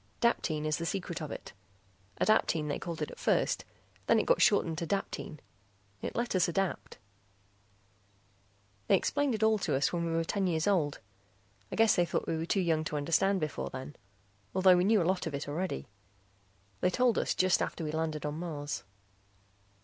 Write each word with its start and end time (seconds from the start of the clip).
_Daptine 0.19 0.65
is 0.65 0.77
the 0.77 0.85
secret 0.87 1.21
of 1.21 1.29
it. 1.29 1.53
Adaptine, 2.19 2.69
they 2.69 2.79
called 2.79 3.03
it 3.03 3.19
first; 3.19 3.65
then 4.07 4.17
it 4.17 4.25
got 4.25 4.41
shortened 4.41 4.79
to 4.79 4.87
daptine. 4.87 5.37
It 6.01 6.15
let 6.15 6.33
us 6.33 6.47
adapt. 6.47 6.97
They 8.87 8.95
explained 8.95 9.35
it 9.35 9.43
all 9.43 9.59
to 9.59 9.75
us 9.75 9.93
when 9.93 10.03
we 10.03 10.11
were 10.11 10.23
ten 10.23 10.47
years 10.47 10.65
old; 10.65 11.01
I 11.71 11.75
guess 11.75 11.95
they 11.95 12.05
thought 12.05 12.25
we 12.27 12.35
were 12.37 12.47
too 12.47 12.61
young 12.61 12.83
to 12.85 12.97
understand 12.97 13.39
before 13.41 13.69
then, 13.69 13.95
although 14.55 14.75
we 14.75 14.85
knew 14.85 15.03
a 15.03 15.03
lot 15.03 15.27
of 15.27 15.35
it 15.35 15.47
already. 15.47 15.87
They 16.79 16.89
told 16.89 17.19
us 17.19 17.35
just 17.35 17.61
after 17.61 17.83
we 17.83 17.91
landed 17.91 18.25
on 18.25 18.39
Mars. 18.39 18.83